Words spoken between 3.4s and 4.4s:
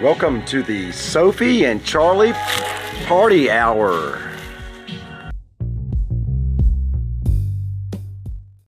Hour.